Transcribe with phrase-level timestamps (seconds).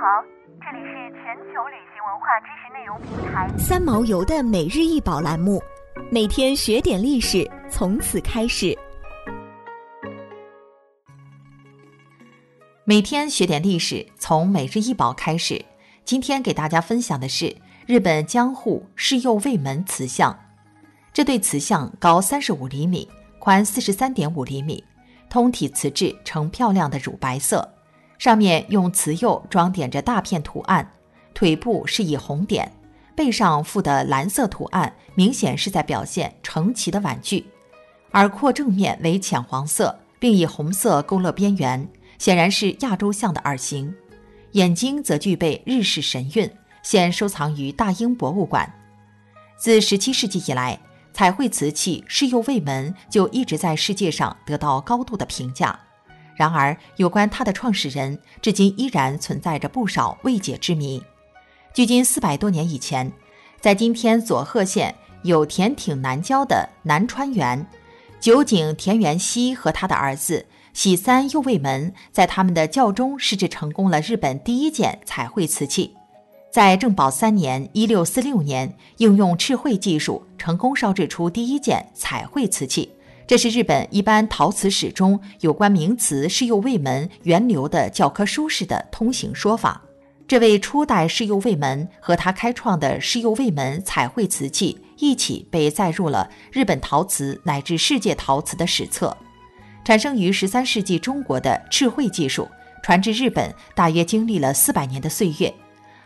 [0.00, 0.22] 好，
[0.60, 5.60] 这里是全球旅行文化知识内容平台三毛游的每日一宝栏目，
[6.08, 8.78] 每天学点历史，从此开始。
[12.84, 15.60] 每天学点历史，从每日一宝开始。
[16.04, 17.52] 今天给大家分享的是
[17.84, 20.38] 日本江户世右卫门瓷像。
[21.12, 23.08] 这对瓷像高三十五厘米，
[23.40, 24.84] 宽四十三点五厘米，
[25.28, 27.68] 通体瓷质呈漂亮的乳白色，
[28.18, 30.92] 上面用瓷釉装点着大片图案，
[31.32, 32.72] 腿部是以红点，
[33.14, 37.46] 背上附的蓝色图案明显是在表现成旗的婉具，
[38.12, 41.88] 耳廓正面为浅黄色，并以红色勾勒边缘。
[42.18, 43.94] 显然是亚洲象的耳形，
[44.52, 46.50] 眼睛则具备日式神韵，
[46.82, 48.74] 现收藏于大英博物馆。
[49.56, 50.80] 自17世纪以来，
[51.12, 55.78] 彩绘瓷器世右卫门就一直在世界上得到高度的评价。
[56.38, 61.02] 然而，有关它的创始人，至今依然存在着不少未解之谜。
[61.74, 63.10] 距今四百多年以前，
[63.60, 67.66] 在今天佐贺县有田町南郊的南川园，
[68.20, 70.46] 酒井田园希和他的儿子。
[70.74, 75.96] 喜三右卫门在他们的教中试制成功了日本第一件彩绘瓷器，
[76.52, 82.92] 在正保三年（一六四六年），应用赤绘技术成功烧制出第一件彩绘瓷器。
[83.28, 89.82] 这是日本一般陶瓷史中有关名词世右卫门源流的教科书式的通行说法。
[90.26, 99.14] 这位初代世右卫门和他开创的世右卫门彩绘瓷器一起被载入了日本陶瓷乃至世界陶瓷的史册。
[99.84, 102.48] 产生于十三世纪中国的赤绘技术，
[102.82, 105.52] 传至日本大约经历了四百年的岁月，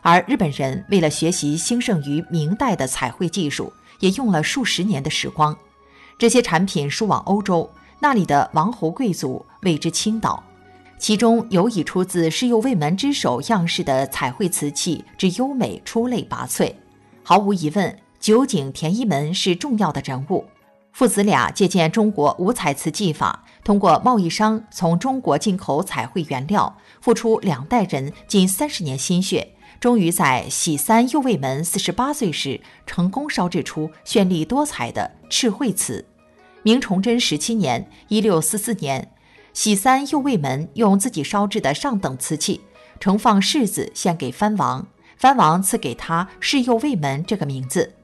[0.00, 5.54] 而日本人为了学习兴盛于明代的彩绘技术，也用了数十年的时光。
[6.20, 10.44] 这些产品输往欧洲，那里的王侯贵族为之倾倒，
[10.98, 16.74] 其中有以出自世右卫门之手样式的彩绘瓷器之优美出类拔萃。
[17.22, 20.44] 毫无疑问，酒井田一门是重要的人物。
[20.92, 36.04] 父子俩借鉴中国五彩瓷技法，通过贸易商从中国进口彩绘原料，付出两代人近三十年心血，终于在喜三右卫门四十八岁时，成功烧制出绚丽多彩的赤绘瓷。
[36.62, 39.12] 明崇祯十七年（一六四四年），
[39.54, 42.60] 喜三右卫门用自己烧制的上等瓷器
[42.98, 47.94] 盛放世子献给藩王，藩王赐给他世右卫门这个名字。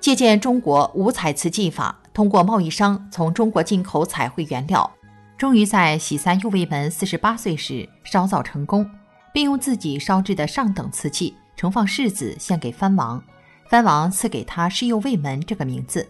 [0.00, 4.92] 借鉴中国五彩瓷技法，通过贸易商从中国进口彩绘原料，
[5.38, 8.84] 终于在喜三右卫门四十八岁时烧造成功，
[9.32, 13.22] 并用自己烧制的上等瓷器盛放世子献给藩王，
[13.68, 16.08] 藩王赐给他世右卫门这个名字，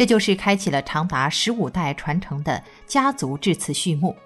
[0.00, 4.16] 这就是开启了长达十五代传承的家族制瓷序幕，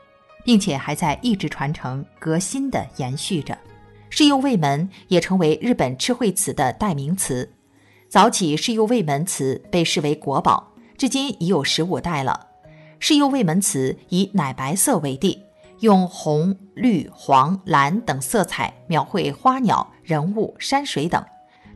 [0.45, 3.59] 并且还在一直传承革新的延续着。
[4.09, 7.53] 世右卫门也成为日本赤绘瓷的代名词。
[8.09, 12.51] 早起世右卫门瓷被视为国宝，至今已有十五代了。
[13.01, 15.43] 世右卫门瓷以奶白色为地，
[15.81, 21.21] 用红、绿、黄、蓝等色彩描绘花鸟、人物、山水等，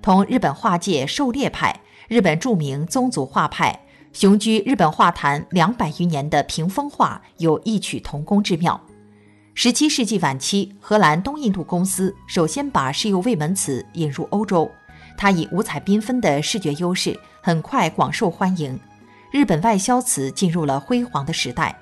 [0.01, 3.77] 同日本画界狩猎派、日本著名宗族画派
[4.13, 8.81] 雄居日本画坛两百余年的屏风画有异曲同工之妙。
[9.55, 14.71] 十七世纪晚期，荷兰东印度公司首先把世右卫门瓷引入欧洲。
[15.17, 18.79] 它以五彩缤纷的视觉优势，很快广受欢迎。
[19.31, 21.77] 日本外销瓷进入了辉煌的时代。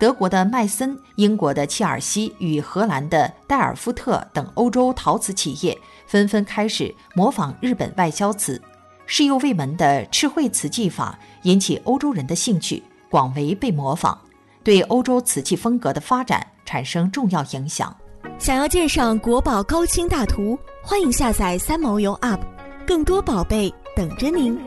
[0.00, 8.62] 德国的麦森、英国的切尔西与荷兰的戴尔夫特等欧洲陶瓷企业纷纷开始模仿日本外销瓷。
[9.10, 14.14] 世右卫门的赤绘瓷技法引起欧洲人的兴趣，广为被模仿，
[14.62, 17.96] 对欧洲瓷器风格的发展产生重要影响。
[18.38, 22.40] 想要鉴赏国宝高清大图，欢迎下载三毛游 App。
[22.86, 24.60] 更多宝贝等着您。